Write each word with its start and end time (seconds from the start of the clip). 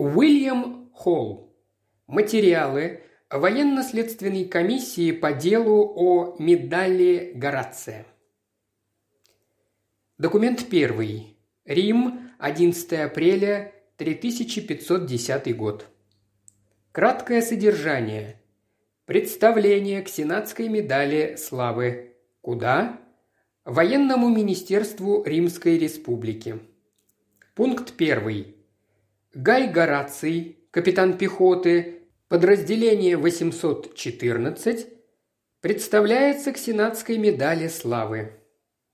Уильям 0.00 0.88
Холл. 0.94 1.54
Материалы 2.06 3.02
военно-следственной 3.28 4.46
комиссии 4.46 5.12
по 5.12 5.32
делу 5.32 5.92
о 5.94 6.36
медали 6.38 7.32
Горация. 7.34 8.06
Документ 10.16 10.70
первый. 10.70 11.36
Рим, 11.66 12.30
11 12.38 12.92
апреля 12.94 13.74
3510 13.98 15.54
год. 15.54 15.86
Краткое 16.92 17.42
содержание. 17.42 18.40
Представление 19.04 20.00
к 20.00 20.08
Сенатской 20.08 20.68
медали 20.70 21.36
славы. 21.36 22.14
Куда? 22.40 22.98
Военному 23.66 24.30
министерству 24.30 25.22
Римской 25.24 25.76
Республики. 25.76 26.58
Пункт 27.54 27.92
первый. 27.98 28.59
Гай 29.32 29.68
Гораций, 29.68 30.58
капитан 30.72 31.16
пехоты, 31.16 32.02
подразделение 32.26 33.16
814, 33.16 34.88
представляется 35.60 36.50
к 36.50 36.58
Сенатской 36.58 37.16
медали 37.16 37.68
славы. 37.68 38.32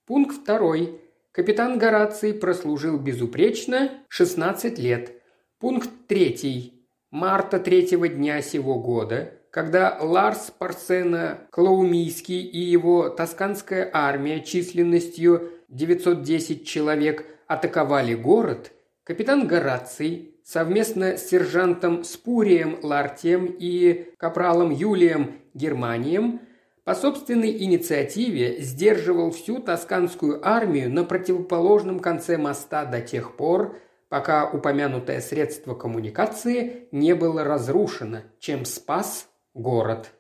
Пункт 0.05 0.37
второй. 0.37 1.01
Капитан 1.33 1.79
Гораций 1.79 2.35
прослужил 2.35 2.99
безупречно 2.99 4.05
16 4.09 4.79
лет. 4.79 5.23
Пункт 5.59 5.89
третий. 6.07 6.87
Марта 7.11 7.59
третьего 7.59 8.07
дня 8.07 8.43
сего 8.43 8.79
года, 8.79 9.33
когда 9.51 9.97
Ларс 9.99 10.53
Парсена 10.59 11.49
Клаумийский 11.51 12.43
и 12.43 12.59
его 12.59 13.09
тосканская 13.09 13.89
армия 13.91 14.43
численностью 14.43 15.51
910 15.69 16.69
человек 16.69 17.25
атаковали 17.47 18.15
город– 18.15 18.73
Капитан 19.07 19.47
Гораций 19.47 20.35
совместно 20.47 21.17
с 21.17 21.29
сержантом 21.29 22.05
Спурием 22.05 22.79
Лартием 22.83 23.47
и 23.59 24.13
капралом 24.17 24.71
Юлием 24.71 25.41
Германием 25.55 26.41
по 26.85 26.95
собственной 26.95 27.51
инициативе 27.65 28.61
сдерживал 28.61 29.33
всю 29.33 29.59
тосканскую 29.59 30.47
армию 30.47 30.89
на 30.89 31.03
противоположном 31.03 31.99
конце 31.99 32.39
моста 32.39 32.85
до 32.85 33.01
тех 33.01 33.35
пор, 33.37 33.77
пока 34.09 34.49
упомянутое 34.49 35.21
средство 35.21 35.75
коммуникации 35.75 36.87
не 36.93 37.17
было 37.17 37.43
разрушено, 37.43 38.21
чем 38.39 38.65
спас 38.65 39.29
город. 39.53 40.13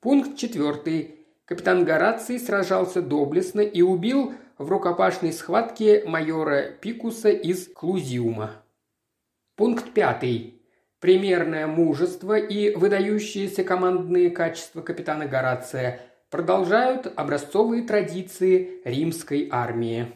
Пункт 0.00 0.36
четвертый. 0.36 1.16
Капитан 1.44 1.84
Гораций 1.84 2.38
сражался 2.38 3.02
доблестно 3.02 3.62
и 3.62 3.82
убил 3.82 4.32
в 4.58 4.70
рукопашной 4.70 5.32
схватке 5.32 6.04
майора 6.06 6.70
Пикуса 6.80 7.30
из 7.30 7.66
Клузиума. 7.66 8.62
Пункт 9.60 9.92
пятый. 9.92 10.58
Примерное 11.00 11.66
мужество 11.66 12.38
и 12.38 12.74
выдающиеся 12.74 13.62
командные 13.62 14.30
качества 14.30 14.80
капитана 14.80 15.26
Горация 15.26 16.00
продолжают 16.30 17.12
образцовые 17.14 17.82
традиции 17.82 18.80
римской 18.86 19.50
армии. 19.52 20.14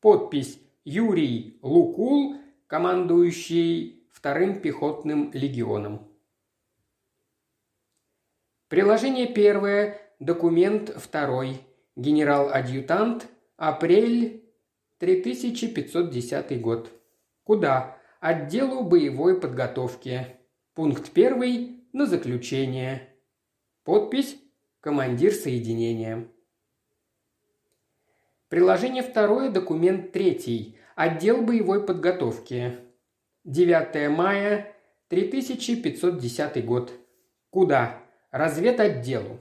Подпись 0.00 0.58
Юрий 0.86 1.58
Лукул, 1.60 2.36
командующий 2.68 4.08
вторым 4.14 4.62
пехотным 4.62 5.30
легионом. 5.34 6.10
Приложение 8.68 9.26
первое, 9.26 10.00
документ 10.20 10.88
второй. 10.96 11.60
Генерал-адъютант 11.96 13.28
Апрель 13.58 14.42
3510 15.00 16.62
год. 16.62 16.90
Куда? 17.44 17.95
Отделу 18.20 18.82
боевой 18.82 19.38
подготовки. 19.38 20.26
Пункт 20.74 21.10
первый 21.10 21.84
на 21.92 22.06
заключение. 22.06 23.08
Подпись 23.84 24.36
командир 24.80 25.32
соединения. 25.32 26.26
Приложение 28.48 29.02
второе, 29.02 29.50
документ 29.50 30.12
третий. 30.12 30.78
Отдел 30.94 31.42
боевой 31.42 31.84
подготовки. 31.84 32.78
9 33.44 34.10
мая 34.10 34.74
3510 35.08 36.64
год. 36.64 36.92
Куда? 37.50 38.02
Разведотделу. 38.30 39.40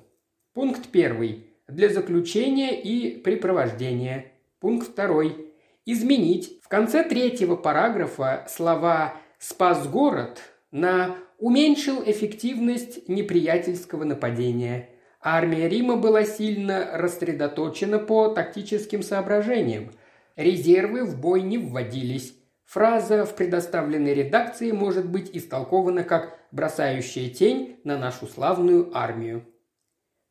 Пункт 0.53 0.89
первый 0.91 1.47
для 1.67 1.89
заключения 1.89 2.81
и 2.81 3.17
припровождения. 3.17 4.33
Пункт 4.59 4.89
второй. 4.89 5.53
Изменить 5.87 6.59
в 6.63 6.67
конце 6.67 7.03
третьего 7.03 7.55
параграфа 7.55 8.45
слова 8.49 9.13
«спас 9.37 9.87
город» 9.87 10.41
на 10.71 11.15
«уменьшил 11.37 12.01
эффективность 12.03 13.07
неприятельского 13.07 14.03
нападения». 14.03 14.89
Армия 15.21 15.69
Рима 15.69 15.95
была 15.95 16.23
сильно 16.23 16.89
рассредоточена 16.97 17.99
по 17.99 18.29
тактическим 18.29 19.03
соображениям. 19.03 19.91
Резервы 20.35 21.03
в 21.03 21.19
бой 21.19 21.43
не 21.43 21.59
вводились. 21.59 22.35
Фраза 22.65 23.23
в 23.25 23.35
предоставленной 23.35 24.15
редакции 24.15 24.71
может 24.71 25.07
быть 25.07 25.29
истолкована 25.33 26.03
как 26.03 26.39
бросающая 26.51 27.29
тень 27.29 27.79
на 27.83 27.97
нашу 27.97 28.25
славную 28.25 28.89
армию. 28.97 29.45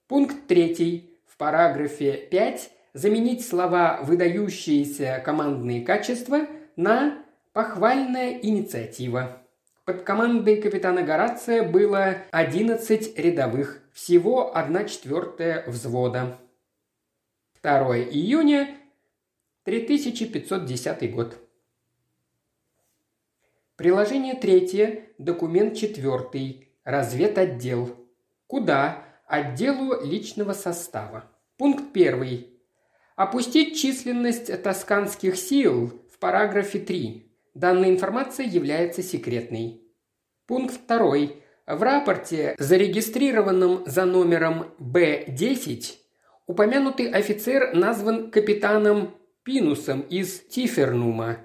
Пункт 0.09 0.49
третий 0.49 1.17
в 1.27 1.37
параграфе 1.37 2.17
5 2.17 2.71
заменить 2.95 3.47
слова 3.47 4.01
«выдающиеся 4.03 5.21
командные 5.25 5.83
качества» 5.83 6.47
на 6.77 7.23
«похвальная 7.53 8.39
инициатива». 8.39 9.43
Под 9.85 10.03
командой 10.03 10.63
капитана 10.63 11.03
Горация 11.03 11.69
было 11.69 12.17
11 12.31 13.19
рядовых, 13.19 13.83
всего 13.93 14.57
1 14.57 14.87
четвертая 14.87 15.65
взвода. 15.67 16.39
2 17.63 17.99
июня 17.99 18.79
3510 19.65 21.13
год. 21.13 21.39
Приложение 23.77 24.35
третье, 24.35 25.09
документ 25.19 25.77
четвертый, 25.77 26.69
разведотдел. 26.85 27.95
Куда 28.47 29.05
отделу 29.27 30.01
личного 30.03 30.53
состава. 30.53 31.25
Пункт 31.57 31.93
первый. 31.93 32.54
Опустить 33.17 33.79
численность 33.79 34.63
тосканских 34.63 35.37
сил 35.37 36.03
в 36.13 36.19
параграфе 36.19 36.81
3. 36.81 37.33
Данная 37.55 37.91
информация 37.91 38.45
является 38.45 39.05
секретной. 39.05 39.83
Пункт 40.47 40.75
второй. 40.75 41.43
В 41.67 41.81
рапорте, 41.81 42.57
зарегистрированном 42.59 43.85
за 43.87 44.05
номером 44.05 44.67
Б10, 44.79 45.95
упомянутый 46.47 47.09
офицер 47.09 47.75
назван 47.75 48.31
капитаном 48.31 49.15
Пинусом 49.45 50.01
из 50.01 50.41
Тифернума. 50.41 51.39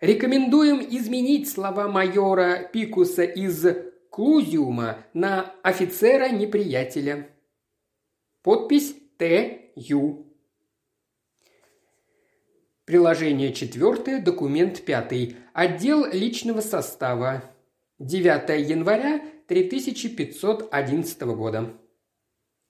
Рекомендуем 0.00 0.78
изменить 0.80 1.50
слова 1.50 1.88
майора 1.88 2.70
Пикуса 2.72 3.24
из 3.24 3.66
Клузиума 4.10 5.04
на 5.12 5.52
офицера 5.62 6.28
неприятеля. 6.28 7.28
Подпись 8.42 8.94
Т. 9.18 9.72
Приложение 12.86 13.52
четвертое, 13.52 14.22
документ 14.22 14.84
пятый. 14.84 15.34
Отдел 15.52 16.06
личного 16.06 16.60
состава. 16.60 17.42
9 17.98 18.48
января 18.70 19.24
3511 19.48 21.22
года. 21.22 21.74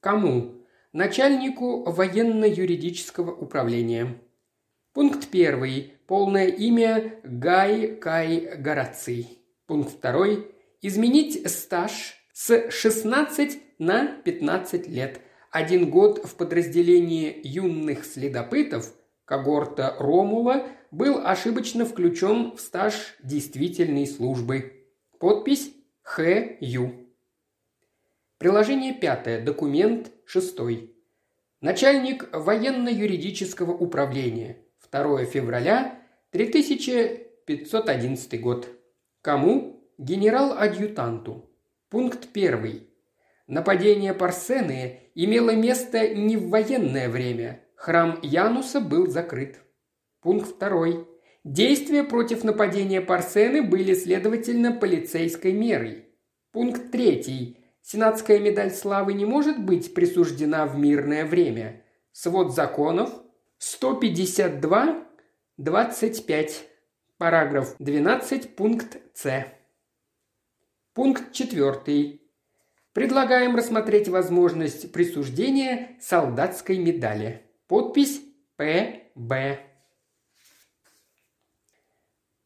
Кому? 0.00 0.62
Начальнику 0.94 1.84
военно-юридического 1.84 3.31
управления. 3.31 4.16
Пункт 4.94 5.28
первый. 5.28 5.93
Полное 6.06 6.47
имя 6.47 7.21
Гай 7.22 7.88
Кай 7.97 8.56
Гораций. 8.56 9.43
Пункт 9.66 9.98
второй. 9.98 10.51
Изменить 10.80 11.47
стаж 11.51 12.15
с 12.33 12.71
16 12.71 13.59
на 13.78 14.07
15 14.22 14.89
лет. 14.89 15.21
Один 15.51 15.91
год 15.91 16.24
в 16.24 16.36
подразделении 16.36 17.39
юных 17.45 18.07
следопытов 18.07 18.95
когорта 19.27 19.95
Ромула 19.99 20.67
был 20.91 21.21
ошибочно 21.23 21.84
включен 21.84 22.57
в 22.57 22.61
стаж 22.61 22.95
действительной 23.23 24.07
службы. 24.07 24.87
Подпись 25.19 25.75
Х. 26.03 26.57
Ю. 26.61 27.11
Приложение 28.39 28.95
пятое. 28.95 29.45
Документ 29.45 30.11
шестой. 30.25 30.95
Начальник 31.61 32.31
военно-юридического 32.33 33.73
управления. 33.73 34.63
2 34.91 35.25
февраля 35.25 36.01
3511 36.31 38.41
год. 38.41 38.69
Кому? 39.21 39.75
генерал-адъютанту. 39.99 41.51
Пункт 41.89 42.28
первый. 42.33 42.89
Нападение 43.47 44.13
Парсены 44.13 45.11
имело 45.15 45.55
место 45.55 46.09
не 46.09 46.37
в 46.37 46.51
военное 46.51 47.09
время. 47.09 47.63
Храм 47.77 48.19
Януса 48.23 48.81
был 48.81 49.07
закрыт. 49.07 49.61
Пункт 50.21 50.49
второй. 50.49 51.07
Действия 51.45 52.03
против 52.03 52.43
нападения 52.43 53.01
Парсены 53.01 53.63
были, 53.63 53.95
следовательно, 53.95 54.73
полицейской 54.73 55.53
мерой. 55.53 56.09
Пункт 56.51 56.91
третий. 56.91 57.65
Сенатская 57.83 58.41
медаль 58.41 58.73
славы 58.73 59.13
не 59.13 59.25
может 59.25 59.63
быть 59.63 59.95
присуждена 59.95 60.67
в 60.67 60.77
мирное 60.77 61.25
время. 61.25 61.84
Свод 62.11 62.53
законов 62.53 63.11
152, 63.59 65.07
25, 65.59 66.69
параграф 67.19 67.77
12, 67.78 68.57
пункт 68.57 68.97
С. 69.15 69.47
Пункт 70.95 71.31
четвертый. 71.33 72.23
Предлагаем 72.93 73.55
рассмотреть 73.55 74.09
возможность 74.09 74.91
присуждения 74.91 75.97
солдатской 76.01 76.78
медали. 76.78 77.46
Подпись 77.68 78.21
П.Б. 78.54 79.59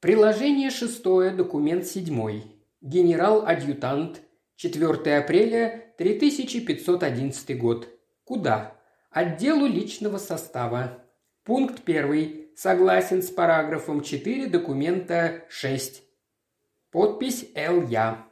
Приложение 0.00 0.70
шестое, 0.70 1.30
документ 1.30 1.86
седьмой. 1.86 2.44
Генерал-адъютант. 2.80 4.22
4 4.56 5.18
апреля 5.18 5.92
3511 5.98 7.58
год. 7.58 7.88
Куда? 8.24 8.80
Отделу 9.10 9.66
личного 9.66 10.16
состава. 10.16 11.04
Пункт 11.44 11.82
первый. 11.82 12.48
Согласен 12.56 13.22
с 13.22 13.28
параграфом 13.28 14.02
4 14.02 14.46
документа 14.46 15.44
6. 15.50 16.02
Подпись 16.90 17.46
Л. 17.54 17.86
Я. 17.88 18.26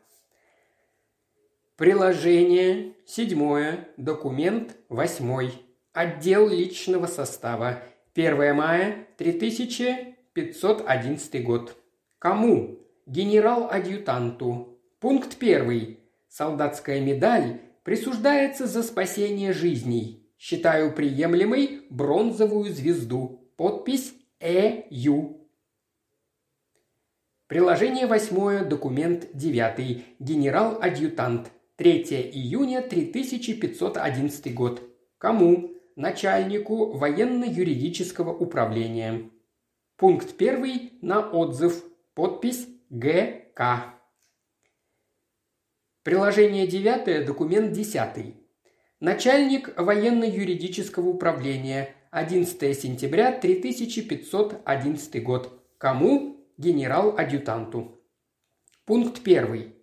Приложение 1.77 2.95
седьмое, 3.05 3.89
документ 3.99 4.75
восьмой. 4.89 5.68
Отдел 5.93 6.49
личного 6.49 7.07
состава. 7.07 7.83
1 8.15 8.55
мая 8.55 9.07
3000 9.17 10.17
511 10.35 11.45
год. 11.45 11.77
Кому? 12.19 12.79
Генерал-адъютанту. 13.07 14.79
Пункт 15.01 15.37
первый. 15.37 16.01
Солдатская 16.29 17.01
медаль 17.01 17.61
присуждается 17.83 18.67
за 18.67 18.83
спасение 18.83 19.53
жизней. 19.53 20.31
Считаю 20.39 20.95
приемлемой 20.95 21.87
бронзовую 21.91 22.73
звезду. 22.73 23.51
Подпись 23.57 24.15
Э. 24.41 24.85
Ю. 24.91 25.49
Приложение 27.49 28.07
восьмое, 28.07 28.65
документ 28.65 29.27
девятый. 29.33 30.05
Генерал-адъютант. 30.21 31.51
3 31.77 32.03
июня 32.33 32.83
3511 32.83 34.55
год. 34.55 34.83
Кому? 35.19 35.75
Начальнику 35.99 36.97
военно-юридического 36.97 38.31
управления. 38.31 39.31
Пункт 39.97 40.37
первый 40.37 40.93
на 41.03 41.29
отзыв. 41.29 41.83
Подпись 42.15 42.69
ГК. 42.89 43.97
Приложение 46.05 46.69
9, 46.69 47.27
документ 47.27 47.73
10. 47.73 48.37
Начальник 49.01 49.77
военно-юридического 49.77 51.09
управления. 51.09 51.97
11 52.13 52.81
сентября 52.81 53.33
3511 53.33 55.23
год. 55.25 55.67
Кому? 55.79 56.47
Генерал-адъютанту. 56.59 58.01
Пункт 58.85 59.21
1. 59.27 59.75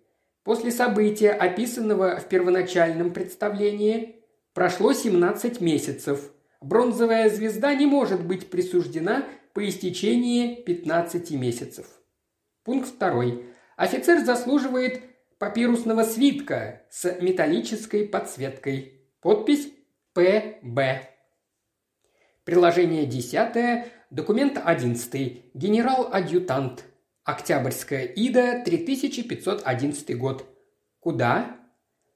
После 0.44 0.70
события, 0.70 1.32
описанного 1.32 2.16
в 2.16 2.26
первоначальном 2.26 3.12
представлении, 3.12 4.16
прошло 4.56 4.94
17 4.94 5.60
месяцев. 5.60 6.32
Бронзовая 6.62 7.28
звезда 7.28 7.74
не 7.74 7.84
может 7.84 8.24
быть 8.24 8.48
присуждена 8.48 9.26
по 9.52 9.68
истечении 9.68 10.62
15 10.62 11.32
месяцев. 11.32 11.86
Пункт 12.64 12.98
2. 12.98 13.24
Офицер 13.76 14.24
заслуживает 14.24 15.02
папирусного 15.38 16.04
свитка 16.04 16.86
с 16.88 17.20
металлической 17.20 18.08
подсветкой. 18.08 19.02
Подпись 19.20 19.68
ПБ. 20.14 21.06
Приложение 22.44 23.04
10. 23.04 23.84
Документ 24.08 24.58
11. 24.64 25.52
Генерал-адъютант. 25.52 26.86
Октябрьская 27.24 28.06
Ида, 28.06 28.62
3511 28.64 30.16
год. 30.16 30.46
Куда? 31.00 31.58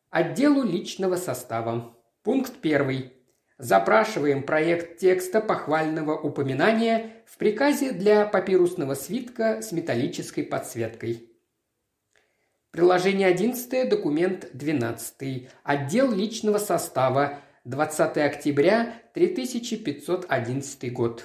Отделу 0.09 0.63
личного 0.63 1.17
состава. 1.17 2.00
Пункт 2.23 2.53
1. 2.61 3.11
Запрашиваем 3.57 4.43
проект 4.43 4.99
текста 4.99 5.41
похвального 5.41 6.19
упоминания 6.19 7.25
в 7.25 7.39
приказе 7.39 7.93
для 7.93 8.27
папирусного 8.27 8.93
свитка 8.93 9.63
с 9.63 9.73
металлической 9.73 10.43
подсветкой. 10.43 11.31
Приложение 12.73 13.27
11, 13.27 13.89
документ 13.89 14.51
12. 14.53 15.49
Отдел 15.63 16.13
личного 16.13 16.59
состава. 16.59 17.41
20 17.65 18.19
октября 18.19 19.01
3511 19.15 20.93
год. 20.93 21.25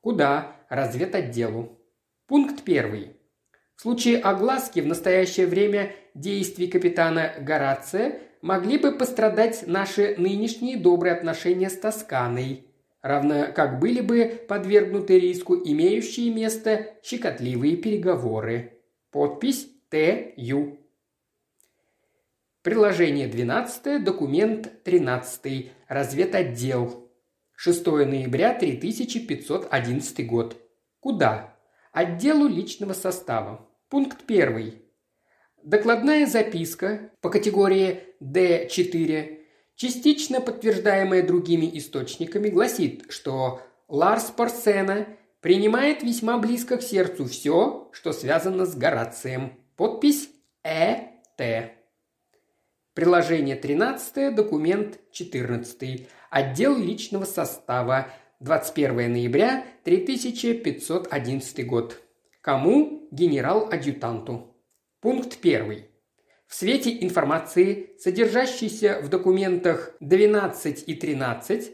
Куда? 0.00 0.56
Разведотделу. 0.70 1.78
Пункт 2.26 2.62
1. 2.64 3.14
В 3.76 3.80
случае 3.80 4.20
огласки 4.20 4.80
в 4.80 4.86
настоящее 4.86 5.46
время 5.46 5.94
действий 6.14 6.66
капитана 6.66 7.34
Горация 7.40 8.22
могли 8.42 8.78
бы 8.78 8.92
пострадать 8.92 9.66
наши 9.66 10.14
нынешние 10.16 10.76
добрые 10.76 11.14
отношения 11.14 11.70
с 11.70 11.76
Тосканой, 11.76 12.66
равно 13.02 13.48
как 13.54 13.78
были 13.78 14.00
бы 14.00 14.44
подвергнуты 14.48 15.18
риску 15.18 15.56
имеющие 15.56 16.32
место 16.32 16.94
щекотливые 17.02 17.76
переговоры. 17.76 18.80
Подпись 19.10 19.68
Т.Ю. 19.88 20.78
Приложение 22.62 23.28
12, 23.28 24.04
документ 24.04 24.82
13, 24.84 25.72
разведотдел. 25.88 27.08
6 27.56 27.86
ноября 27.86 28.54
3511 28.54 30.26
год. 30.26 30.56
Куда? 31.00 31.56
Отделу 31.92 32.46
личного 32.46 32.92
состава. 32.92 33.66
Пункт 33.88 34.18
1. 34.28 34.87
Докладная 35.68 36.24
записка 36.24 37.10
по 37.20 37.28
категории 37.28 38.04
D4, 38.22 39.40
частично 39.76 40.40
подтверждаемая 40.40 41.22
другими 41.22 41.68
источниками, 41.76 42.48
гласит, 42.48 43.04
что 43.10 43.60
Ларс 43.86 44.30
Парсена 44.34 45.08
принимает 45.42 46.02
весьма 46.02 46.38
близко 46.38 46.78
к 46.78 46.82
сердцу 46.82 47.26
все, 47.26 47.90
что 47.92 48.14
связано 48.14 48.64
с 48.64 48.74
Горацием. 48.74 49.58
Подпись 49.76 50.30
Э.Т. 50.64 51.74
Приложение 52.94 53.56
13, 53.56 54.34
документ 54.34 54.98
14. 55.12 56.08
Отдел 56.30 56.78
личного 56.78 57.26
состава. 57.26 58.06
21 58.40 59.12
ноября 59.12 59.66
3511 59.84 61.66
год. 61.66 62.00
Кому? 62.40 63.06
Генерал-адъютанту. 63.10 64.47
Пункт 65.00 65.38
1. 65.40 65.84
В 66.48 66.54
свете 66.56 67.04
информации, 67.04 67.90
содержащейся 68.00 68.98
в 69.00 69.08
документах 69.08 69.92
12 70.00 70.88
и 70.88 70.94
13, 70.94 71.72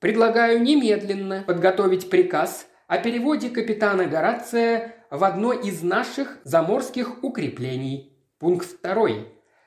предлагаю 0.00 0.60
немедленно 0.60 1.44
подготовить 1.46 2.10
приказ 2.10 2.66
о 2.86 2.98
переводе 2.98 3.48
капитана 3.48 4.04
Горация 4.04 4.96
в 5.10 5.24
одно 5.24 5.54
из 5.54 5.82
наших 5.82 6.40
заморских 6.44 7.24
укреплений. 7.24 8.12
Пункт 8.38 8.82
2. 8.82 9.08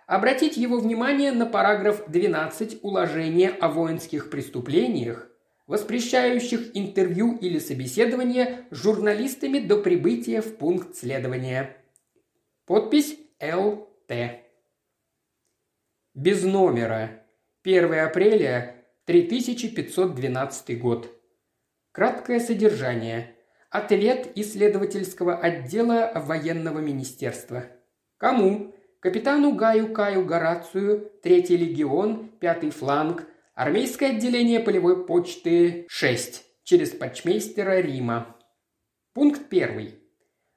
Обратить 0.05 0.58
его 0.58 0.77
внимание 0.77 1.31
на 1.31 1.48
параграф 1.48 2.03
12 2.08 2.84
уложения 2.84 3.50
о 3.50 3.70
воинских 3.70 4.29
преступлениях, 4.29 5.27
воспрещающих 5.65 6.77
интервью 6.77 7.36
или 7.41 7.58
собеседование 7.58 8.67
с 8.70 8.77
журналистами 8.77 9.58
до 9.58 9.77
прибытия 9.77 10.43
в 10.43 10.55
пункт 10.58 10.96
следования. 10.96 11.80
Подпись 12.71 13.19
Л.Т. 13.41 14.45
Без 16.13 16.41
номера. 16.45 17.25
1 17.65 17.93
апреля 17.99 18.85
3512 19.03 20.79
год. 20.79 21.13
Краткое 21.91 22.39
содержание. 22.39 23.35
Ответ 23.69 24.31
исследовательского 24.35 25.35
отдела 25.37 26.13
военного 26.15 26.79
министерства. 26.79 27.65
Кому? 28.17 28.73
Капитану 29.01 29.53
Гаю 29.53 29.93
Каю 29.93 30.25
Горацию, 30.25 31.11
3 31.23 31.57
легион, 31.57 32.29
5 32.39 32.73
фланг, 32.73 33.27
армейское 33.53 34.11
отделение 34.11 34.61
полевой 34.61 35.05
почты 35.05 35.87
6, 35.89 36.45
через 36.63 36.91
почмейстера 36.91 37.81
Рима. 37.81 38.37
Пункт 39.13 39.51
1. 39.51 40.00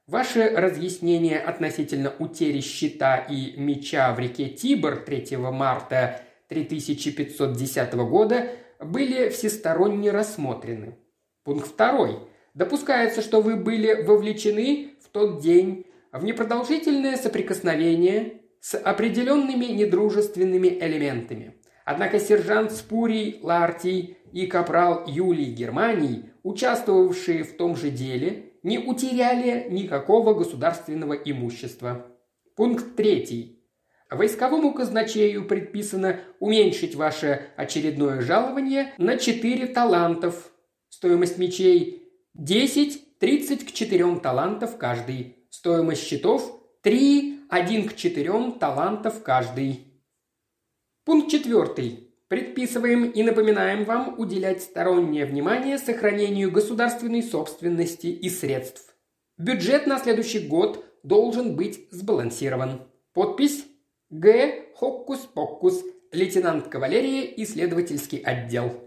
Ваши 0.07 0.47
разъяснения 0.49 1.39
относительно 1.39 2.13
утери 2.19 2.61
щита 2.61 3.17
и 3.17 3.55
меча 3.57 4.13
в 4.13 4.19
реке 4.19 4.49
Тибр 4.49 4.97
3 4.97 5.37
марта 5.37 6.21
3510 6.47 7.93
года 7.95 8.49
были 8.79 9.29
всесторонне 9.29 10.11
рассмотрены. 10.11 10.99
Пункт 11.43 11.75
2. 11.75 12.19
Допускается, 12.53 13.23
что 13.23 13.41
вы 13.41 13.55
были 13.55 14.03
вовлечены 14.03 14.91
в 15.03 15.09
тот 15.09 15.41
день 15.41 15.87
в 16.11 16.23
непродолжительное 16.23 17.17
соприкосновение 17.17 18.41
с 18.59 18.77
определенными 18.77 19.65
недружественными 19.65 20.67
элементами. 20.67 21.55
Однако 21.83 22.19
сержант 22.19 22.71
Спурий 22.73 23.39
Лартий 23.41 24.17
и 24.31 24.45
капрал 24.45 25.05
Юлий 25.07 25.51
Германий, 25.51 26.29
участвовавшие 26.43 27.43
в 27.43 27.57
том 27.57 27.75
же 27.75 27.89
деле, 27.89 28.44
не 28.65 28.79
утеряли 28.79 29.67
никакого 29.69 30.33
государственного 30.33 31.13
имущества. 31.13 32.07
Пункт 32.55 32.95
третий. 32.95 33.63
Войсковому 34.09 34.73
казначею 34.73 35.47
предписано 35.47 36.19
уменьшить 36.39 36.95
ваше 36.95 37.51
очередное 37.57 38.21
жалование 38.21 38.93
на 38.97 39.17
4 39.17 39.67
талантов. 39.67 40.51
Стоимость 40.89 41.37
мечей 41.37 42.11
10, 42.33 43.19
30 43.19 43.67
к 43.67 43.71
4 43.71 44.15
талантов 44.15 44.77
каждый. 44.77 45.45
Стоимость 45.51 46.07
щитов 46.07 46.59
3, 46.81 47.41
1 47.47 47.89
к 47.89 47.95
4 47.95 48.51
талантов 48.53 49.21
каждый. 49.21 50.01
Пункт 51.03 51.29
четвертый. 51.29 52.14
Предписываем 52.35 53.11
и 53.11 53.23
напоминаем 53.23 53.85
вам 53.85 54.19
уделять 54.19 54.61
стороннее 54.61 55.25
внимание 55.25 55.77
сохранению 55.77 56.51
государственной 56.51 57.23
собственности 57.23 58.07
и 58.07 58.29
средств. 58.29 58.93
Бюджет 59.37 59.87
на 59.87 59.99
следующий 59.99 60.45
год 60.45 60.83
должен 61.01 61.55
быть 61.55 61.87
сбалансирован. 61.91 62.81
Подпись 63.13 63.63
Г. 64.09 64.65
Хоккус-Поккус, 64.75 65.81
лейтенант 66.11 66.67
кавалерии, 66.67 67.33
исследовательский 67.37 68.17
отдел. 68.17 68.83